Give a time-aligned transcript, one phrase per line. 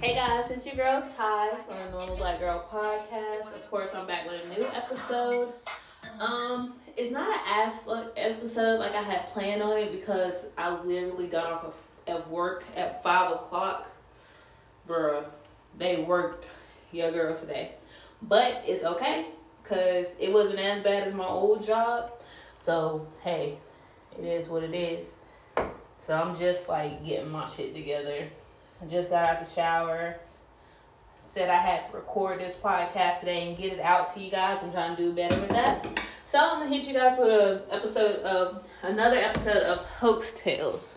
[0.00, 3.54] Hey guys, it's your girl Ty from the Normal Black Girl Podcast.
[3.54, 5.52] Of course, I'm back with a new episode.
[6.18, 10.70] Um, it's not an ass fuck episode like I had planned on it because I
[10.82, 11.74] literally got off of,
[12.16, 13.86] of work at five o'clock.
[14.88, 15.24] Bruh,
[15.78, 16.46] they worked
[16.90, 17.74] your girl today,
[18.22, 19.26] but it's okay
[19.62, 22.10] because it wasn't as bad as my old job.
[22.60, 23.58] So hey,
[24.18, 25.06] it is what it is.
[25.98, 28.28] So I'm just like getting my shit together.
[28.80, 30.16] I just got out the shower.
[31.34, 34.58] Said I had to record this podcast today and get it out to you guys.
[34.62, 35.86] I'm trying to do better with that.
[36.24, 40.96] So I'm gonna hit you guys with a episode of another episode of Heaux Tales.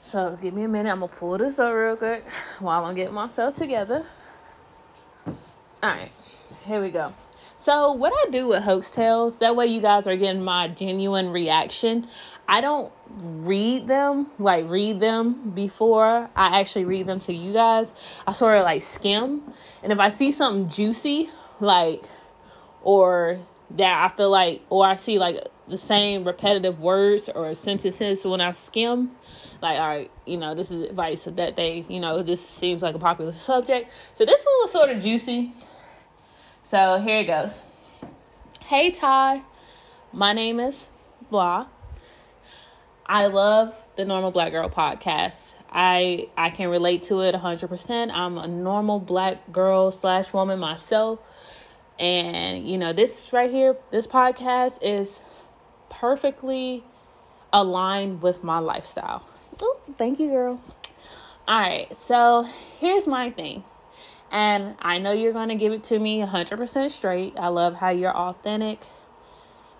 [0.00, 0.90] So give me a minute.
[0.90, 2.24] I'm gonna pull this up real quick
[2.58, 4.04] while I'm getting myself together.
[5.26, 5.36] All
[5.82, 6.12] right,
[6.64, 7.12] here we go.
[7.56, 11.30] So what I do with Heaux Tales, that way you guys are getting my genuine
[11.30, 12.08] reaction.
[12.50, 17.92] I don't read them, like read them before I actually read them to you guys.
[18.26, 19.52] I sort of like skim.
[19.84, 22.02] And if I see something juicy, like,
[22.82, 23.38] or
[23.76, 25.36] that I feel like, or I see like
[25.68, 29.12] the same repetitive words or sentences when I skim,
[29.62, 32.96] like, all right, you know, this is advice that they, you know, this seems like
[32.96, 33.92] a popular subject.
[34.16, 35.54] So this one was sort of juicy.
[36.64, 37.62] So here it goes.
[38.66, 39.42] Hey Ty,
[40.12, 40.88] my name is
[41.30, 41.68] blah.
[43.10, 45.34] I love the Normal Black Girl podcast.
[45.68, 48.10] I I can relate to it 100%.
[48.12, 51.18] I'm a normal black girl slash woman myself.
[51.98, 55.18] And, you know, this right here, this podcast is
[55.88, 56.84] perfectly
[57.52, 59.26] aligned with my lifestyle.
[59.60, 60.60] Oh, thank you, girl.
[61.48, 62.46] All right, so
[62.78, 63.64] here's my thing.
[64.30, 67.32] And I know you're going to give it to me 100% straight.
[67.36, 68.78] I love how you're authentic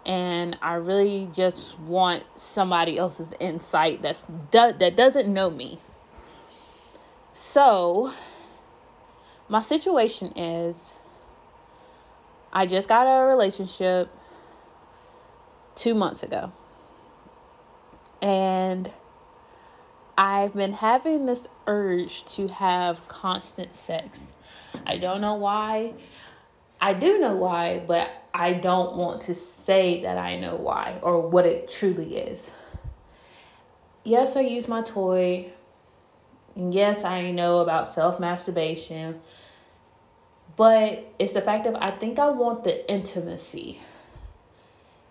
[0.06, 5.80] and I really just want somebody else's insight that's that doesn't know me.
[7.32, 8.12] So,
[9.48, 10.94] my situation is
[12.52, 14.10] I just got a relationship
[15.76, 16.52] 2 months ago.
[18.20, 18.90] And
[20.18, 24.20] I've been having this urge to have constant sex.
[24.86, 25.94] I don't know why.
[26.80, 31.20] I do know why, but I don't want to say that I know why or
[31.28, 32.52] what it truly is.
[34.04, 35.52] Yes, I use my toy.
[36.54, 39.20] And yes, I know about self masturbation.
[40.56, 43.80] But it's the fact of I think I want the intimacy.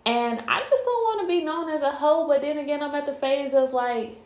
[0.05, 2.95] And I just don't want to be known as a hoe, but then again I'm
[2.95, 4.17] at the phase of like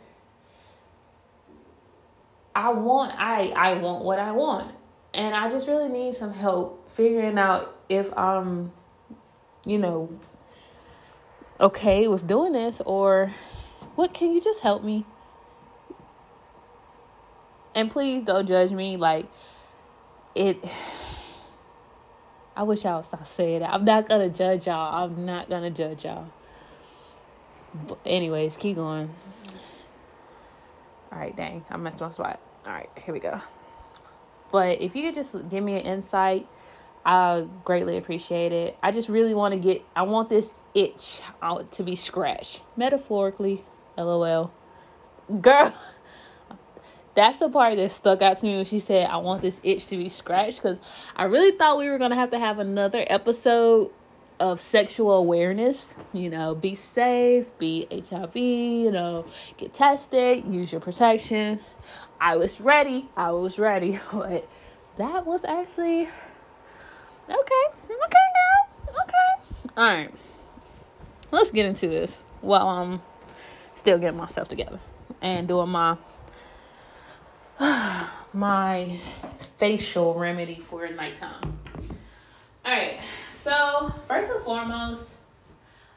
[2.55, 4.73] I want I I want what I want.
[5.13, 8.71] And I just really need some help figuring out if I'm
[9.65, 10.09] you know,
[11.59, 13.33] okay with doing this or
[13.95, 15.05] what can you just help me?
[17.75, 19.25] And please don't judge me like
[20.35, 20.63] it
[22.55, 23.73] I wish I would stop saying that.
[23.73, 25.05] I'm not gonna judge y'all.
[25.05, 26.27] I'm not gonna judge y'all.
[27.73, 29.13] But anyways, keep going.
[31.11, 32.39] Alright, dang, I messed my spot.
[32.65, 33.41] Alright, here we go.
[34.51, 36.47] But if you could just give me an insight
[37.05, 38.77] I greatly appreciate it.
[38.81, 42.61] I just really want to get, I want this itch out to be scratched.
[42.77, 43.63] Metaphorically,
[43.97, 44.51] lol.
[45.41, 45.73] Girl,
[47.15, 49.87] that's the part that stuck out to me when she said, I want this itch
[49.87, 50.61] to be scratched.
[50.61, 50.77] Because
[51.15, 53.91] I really thought we were going to have to have another episode
[54.39, 55.95] of sexual awareness.
[56.13, 59.25] You know, be safe, be HIV, you know,
[59.57, 61.59] get tested, use your protection.
[62.19, 63.09] I was ready.
[63.17, 63.99] I was ready.
[64.13, 64.47] But
[64.97, 66.07] that was actually
[67.29, 67.65] Okay.
[67.85, 68.95] Okay, girl.
[69.03, 69.71] Okay.
[69.77, 70.13] All right.
[71.31, 73.01] Let's get into this while I'm
[73.75, 74.79] still getting myself together
[75.21, 75.97] and doing my
[78.33, 78.99] my
[79.57, 81.59] facial remedy for nighttime.
[82.65, 82.99] All right.
[83.43, 85.07] So, first and foremost,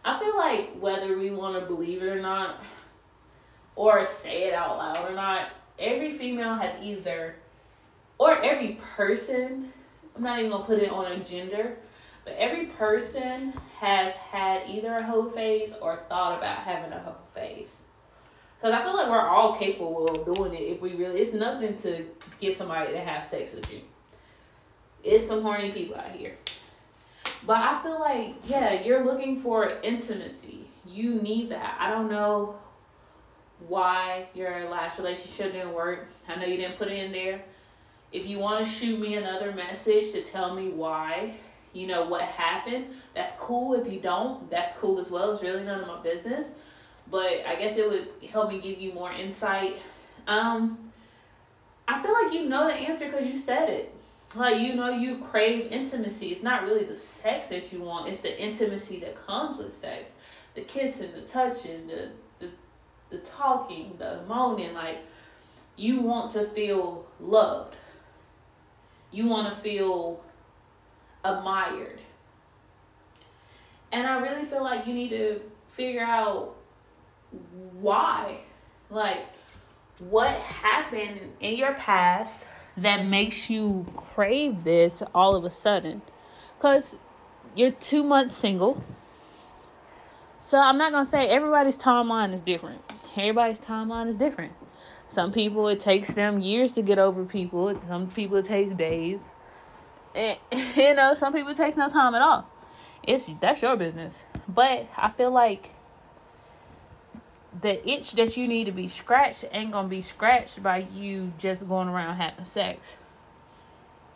[0.04, 2.56] I feel like whether we want to believe it or not
[3.76, 7.36] or say it out loud or not, every female has either
[8.18, 9.72] or every person
[10.16, 11.76] I'm not even gonna put it on a gender,
[12.24, 17.16] but every person has had either a hoe phase or thought about having a hoe
[17.34, 17.76] phase.
[18.62, 21.20] Cause I feel like we're all capable of doing it if we really.
[21.20, 22.06] It's nothing to
[22.40, 23.82] get somebody to have sex with you.
[25.04, 26.36] It's some horny people out here.
[27.44, 30.70] But I feel like yeah, you're looking for intimacy.
[30.86, 31.76] You need that.
[31.78, 32.56] I don't know
[33.68, 36.08] why your last relationship didn't work.
[36.26, 37.44] I know you didn't put it in there.
[38.16, 41.34] If you want to shoot me another message to tell me why,
[41.74, 43.74] you know, what happened, that's cool.
[43.74, 45.32] If you don't, that's cool as well.
[45.32, 46.46] It's really none of my business.
[47.10, 49.76] But I guess it would help me give you more insight.
[50.26, 50.90] Um,
[51.86, 53.94] I feel like you know the answer because you said it.
[54.34, 56.32] Like you know you crave intimacy.
[56.32, 58.08] It's not really the sex that you want.
[58.08, 60.04] It's the intimacy that comes with sex.
[60.54, 62.08] The kissing, the touching, the
[62.38, 62.48] the,
[63.10, 64.72] the talking, the moaning.
[64.72, 65.00] Like
[65.76, 67.76] you want to feel loved.
[69.16, 70.20] You want to feel
[71.24, 72.00] admired.
[73.90, 75.40] And I really feel like you need to
[75.74, 76.54] figure out
[77.80, 78.40] why.
[78.90, 79.20] Like
[80.00, 82.44] what happened in your past
[82.76, 86.02] that makes you crave this all of a sudden.
[86.58, 86.94] Because
[87.54, 88.84] you're two months single.
[90.40, 92.82] So I'm not going to say everybody's timeline is different.
[93.16, 94.52] Everybody's timeline is different.
[95.08, 97.78] Some people, it takes them years to get over people.
[97.78, 99.20] Some people, it takes days.
[100.14, 100.38] And,
[100.76, 102.48] you know, some people, it takes no time at all.
[103.02, 104.24] It's That's your business.
[104.48, 105.70] But I feel like
[107.60, 111.66] the itch that you need to be scratched ain't gonna be scratched by you just
[111.66, 112.96] going around having sex.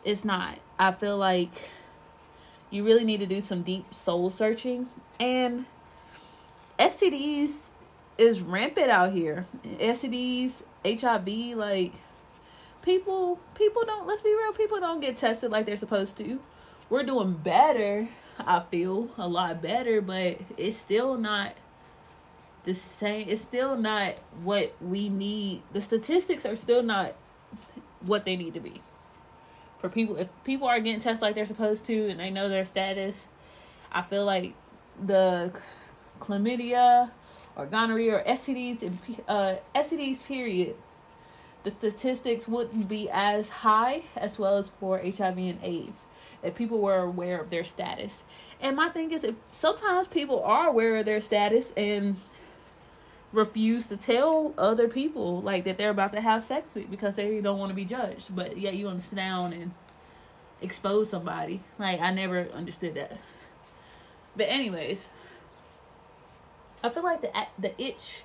[0.05, 0.59] It's not.
[0.79, 1.71] I feel like
[2.71, 4.89] you really need to do some deep soul searching
[5.19, 5.67] and
[6.79, 7.51] STDs
[8.21, 9.47] is rampant out here.
[9.65, 10.53] STDs,
[10.85, 11.95] HIV, like
[12.83, 16.41] people people don't let's be real, people don't get tested like they're supposed to.
[16.91, 18.09] We're doing better,
[18.39, 21.55] I feel, a lot better, but it's still not
[22.65, 27.15] the same it's still not what we need the statistics are still not
[28.03, 28.83] what they need to be
[29.79, 32.67] for people if people are getting tested like they're supposed to and they know their
[32.67, 33.25] status
[33.91, 34.53] i feel like
[35.07, 35.51] the
[36.21, 37.11] chlamydia
[37.61, 38.93] or gonorrhea or stds
[39.29, 40.75] uh, stds period
[41.63, 46.07] the statistics wouldn't be as high as well as for hiv and aids
[46.43, 48.23] if people were aware of their status
[48.61, 52.17] and my thing is if sometimes people are aware of their status and
[53.33, 57.41] refuse to tell other people like that they're about to have sex with because they
[57.41, 58.35] don't want to be judged.
[58.35, 59.73] But yet you want to sit down and
[60.61, 61.63] expose somebody.
[61.79, 63.19] Like I never understood that.
[64.37, 65.09] But anyways,
[66.83, 68.23] I feel like the the itch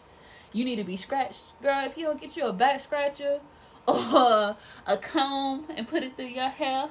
[0.54, 1.86] you need to be scratched, girl.
[1.86, 3.42] If you don't get you a back scratcher
[3.88, 4.56] or
[4.88, 6.90] a comb and put it through your hair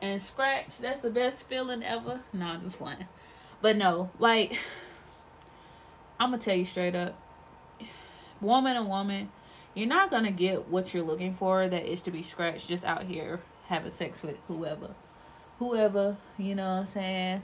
[0.00, 2.20] and scratch, that's the best feeling ever.
[2.32, 3.06] No, I'm just playing.
[3.60, 4.58] But no, like
[6.20, 7.20] I'm gonna tell you straight up,
[8.40, 9.30] woman and woman,
[9.74, 11.68] you're not gonna get what you're looking for.
[11.68, 14.94] That is to be scratched just out here having sex with whoever,
[15.58, 16.16] whoever.
[16.36, 17.42] You know what I'm saying?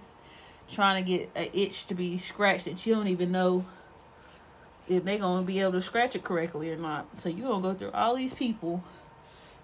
[0.71, 3.65] Trying to get an itch to be scratched that you don't even know
[4.89, 7.07] if they're gonna be able to scratch it correctly or not.
[7.19, 8.83] So you're gonna go through all these people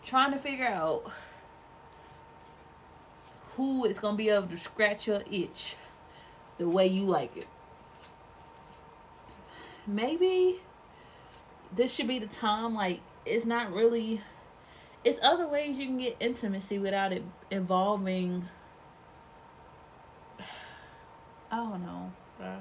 [0.05, 1.11] trying to figure out
[3.57, 5.77] who is gonna be able to scratch your itch
[6.59, 7.47] the way you like it
[9.87, 10.61] maybe
[11.75, 14.21] this should be the time like it's not really
[15.05, 18.49] it's other ways you can get intimacy without it involving
[21.50, 22.57] I don't know, bro.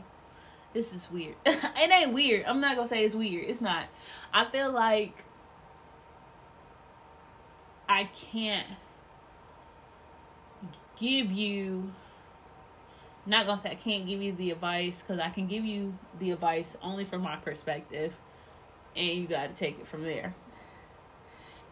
[0.74, 1.36] This is weird.
[1.46, 2.46] it ain't weird.
[2.46, 3.46] I'm not gonna say it's weird.
[3.50, 3.86] It's not.
[4.34, 5.14] I feel like
[7.88, 8.68] I can't
[10.98, 11.92] give you
[13.26, 16.32] not gonna say I can't give you the advice because I can give you the
[16.32, 18.14] advice only from my perspective,
[18.96, 20.34] and you got to take it from there.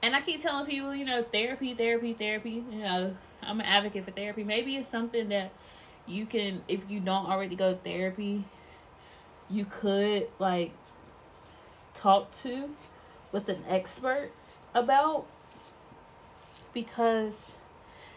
[0.04, 2.64] And I keep telling people, you know, therapy, therapy, therapy.
[2.72, 4.44] You know, I'm an advocate for therapy.
[4.44, 5.52] Maybe it's something that
[6.08, 8.44] you can, if you don't already go to therapy,
[9.50, 10.72] you could like
[11.94, 12.70] talk to
[13.32, 14.32] with an expert
[14.74, 15.26] about
[16.74, 17.34] because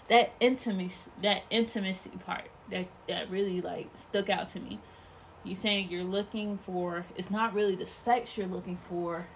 [0.08, 4.78] that intimacy that intimacy part that that really like stuck out to me.
[5.44, 9.26] You saying you're looking for it's not really the sex you're looking for,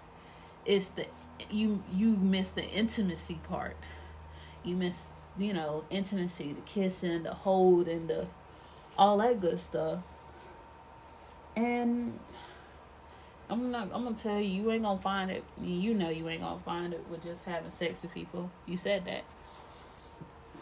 [0.66, 1.06] it's the
[1.50, 3.76] you you miss the intimacy part.
[4.62, 4.96] You miss
[5.38, 8.26] you know intimacy, the kissing, the hold, and the
[8.98, 10.00] all that good stuff.
[11.56, 12.18] And
[13.50, 13.90] I'm not.
[13.92, 15.44] I'm gonna tell you, you ain't gonna find it.
[15.60, 18.50] You know, you ain't gonna find it with just having sex with people.
[18.66, 19.24] You said that.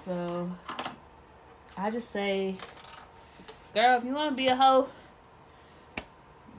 [0.04, 0.50] So
[1.76, 2.56] I just say,
[3.74, 4.88] girl, if you want to be a hoe,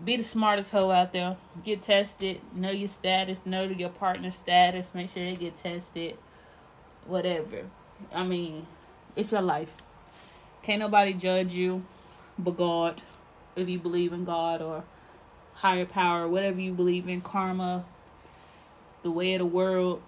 [0.03, 1.37] be the smartest hoe out there.
[1.63, 2.41] Get tested.
[2.53, 3.41] Know your status.
[3.45, 4.89] Know your partner's status.
[4.93, 6.17] Make sure they get tested.
[7.05, 7.63] Whatever.
[8.13, 8.65] I mean,
[9.15, 9.73] it's your life.
[10.63, 11.83] Can't nobody judge you
[12.39, 13.01] but God.
[13.55, 14.83] If you believe in God or
[15.53, 17.85] higher power, whatever you believe in, karma,
[19.03, 20.01] the way of the world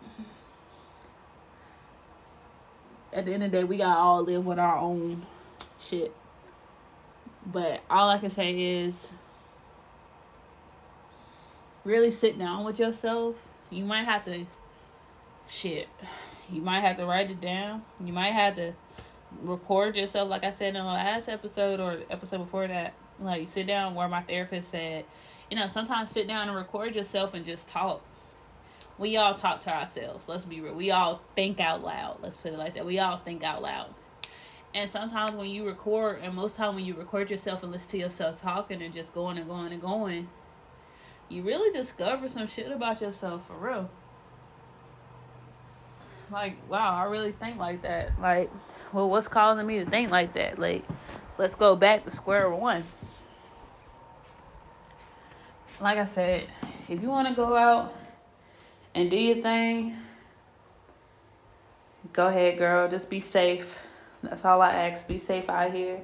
[3.13, 5.25] at the end of the day, we gotta all live with our own
[5.79, 6.13] shit.
[7.45, 9.09] But all I can say is
[11.83, 13.35] really sit down with yourself.
[13.69, 14.45] You might have to
[15.47, 15.88] shit,
[16.50, 17.83] you might have to write it down.
[18.03, 18.74] You might have to
[19.42, 22.94] record yourself, like I said in the last episode or episode before that.
[23.20, 25.06] Like sit down where my therapist said,
[25.50, 28.01] you know, sometimes sit down and record yourself and just talk.
[28.98, 30.27] We all talk to ourselves.
[30.27, 30.74] Let's be real.
[30.74, 32.18] We all think out loud.
[32.22, 32.86] Let's put it like that.
[32.86, 33.94] We all think out loud.
[34.74, 37.98] And sometimes when you record, and most time when you record yourself and listen to
[37.98, 40.27] yourself talking and just going and going and going,
[41.30, 43.89] you really discover some shit about yourself for real.
[46.32, 48.20] Like, wow, I really think like that.
[48.20, 48.50] Like,
[48.91, 50.58] well, what's causing me to think like that?
[50.58, 50.84] Like,
[51.38, 52.84] let's go back to square one.
[55.79, 56.48] Like I said,
[56.88, 57.94] if you want to go out
[58.94, 59.98] and do your thing,
[62.13, 62.88] go ahead, girl.
[62.88, 63.79] Just be safe.
[64.24, 65.05] That's all I ask.
[65.08, 66.00] Be safe out here.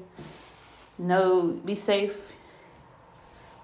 [0.97, 2.17] No, be safe.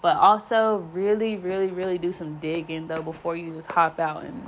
[0.01, 4.47] But also, really, really, really do some digging though before you just hop out and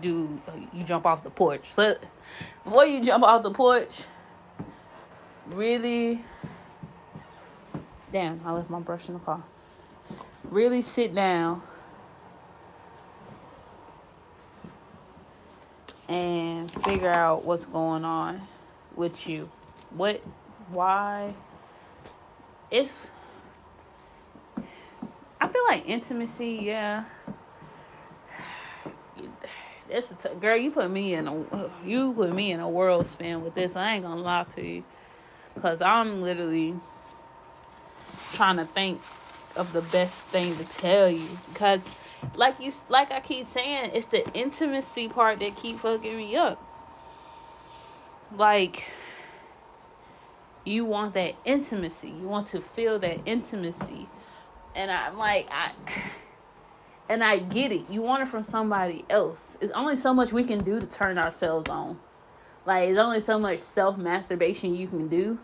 [0.00, 0.40] do.
[0.46, 1.72] Uh, you jump off the porch.
[1.72, 1.96] So
[2.64, 4.02] before you jump off the porch,
[5.48, 6.24] really.
[8.12, 9.42] Damn, I left my brush in the car.
[10.50, 11.62] Really sit down
[16.08, 18.42] and figure out what's going on
[18.96, 19.48] with you.
[19.90, 20.20] What,
[20.70, 21.34] why?
[22.68, 23.08] It's,
[25.40, 27.04] I feel like intimacy, yeah.
[29.90, 30.56] That's girl.
[30.56, 33.76] You put me in a, you put me in a world spin with this.
[33.76, 34.84] I ain't gonna lie to you,
[35.60, 36.74] cause I'm literally
[38.32, 39.00] trying to think
[39.56, 41.38] of the best thing to tell you.
[41.52, 41.80] Because,
[42.36, 46.62] like you, like I keep saying, it's the intimacy part that keep fucking me up
[48.36, 48.84] like
[50.64, 52.10] you want that intimacy.
[52.10, 54.08] You want to feel that intimacy.
[54.74, 55.72] And I'm like, I
[57.10, 57.90] and I get it.
[57.90, 59.58] You want it from somebody else.
[59.60, 61.98] It's only so much we can do to turn ourselves on.
[62.64, 65.40] Like it's only so much self masturbation you can do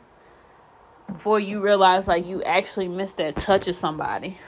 [1.12, 4.38] before you realize like you actually missed that touch of somebody.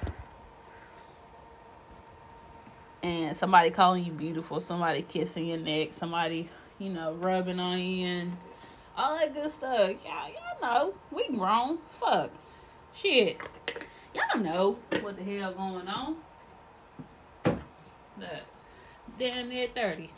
[3.02, 6.48] And somebody calling you beautiful, somebody kissing your neck, somebody
[6.78, 8.36] you know, rubbing on you and
[8.96, 9.90] all that good stuff.
[10.04, 11.78] Y'all, y'all know we grown.
[11.98, 12.30] Fuck,
[12.94, 13.40] shit.
[14.14, 16.16] Y'all know what the hell going on.
[19.18, 20.10] Damn near thirty.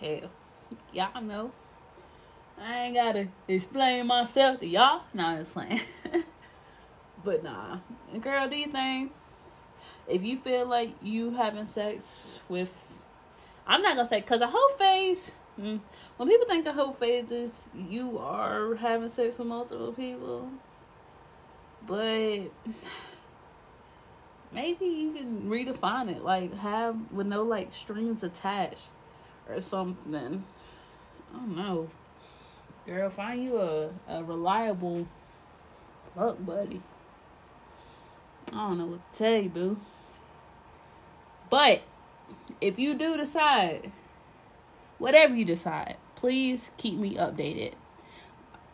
[0.00, 0.30] Hell,
[0.92, 1.52] y'all know.
[2.60, 5.02] I ain't gotta explain myself to y'all.
[5.14, 5.80] Nah, I'm just playing.
[7.24, 7.78] but nah,
[8.20, 9.12] girl, do you think
[10.08, 12.70] if you feel like you having sex with
[13.66, 15.30] I'm not gonna say because a whole phase.
[15.58, 15.80] Mm,
[16.16, 20.48] when people think a whole phase is you are having sex with multiple people,
[21.86, 22.40] but
[24.52, 28.88] maybe you can redefine it, like have with no like strings attached
[29.48, 30.44] or something.
[31.32, 31.90] I don't know,
[32.86, 33.10] girl.
[33.10, 35.06] Find you a a reliable
[36.14, 36.82] fuck buddy.
[38.48, 39.80] I don't know what to tell you, boo.
[41.50, 41.82] But
[42.60, 43.92] if you do decide,
[44.98, 47.74] whatever you decide, please keep me updated.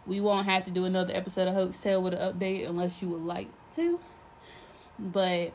[0.07, 3.09] We won't have to do another episode of Heaux Tale with an update unless you
[3.09, 3.99] would like to.
[4.99, 5.53] But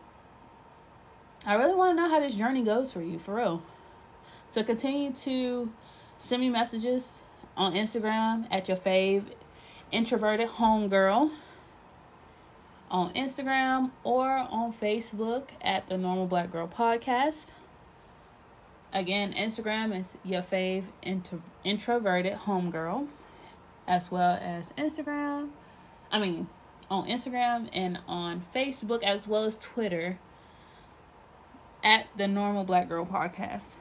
[1.46, 3.64] I really want to know how this journey goes for you, for real.
[4.52, 5.72] So continue to
[6.18, 7.08] send me messages
[7.58, 9.24] on Instagram at your fave
[9.92, 11.32] introverted homegirl
[12.92, 17.46] on Instagram or on Facebook at the Normal Black Girl Podcast.
[18.94, 23.08] Again, Instagram is your fave intro- introverted homegirl,
[23.88, 25.50] as well as Instagram.
[26.12, 26.50] I mean,
[26.90, 30.20] on Instagram and on Facebook, as well as Twitter,
[31.84, 33.76] at the Normal Black Girl Podcast.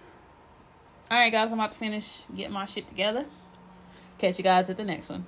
[1.11, 3.27] All right, guys, I'm about to finish getting my shit together.
[4.19, 5.27] Catch you guys at the next one.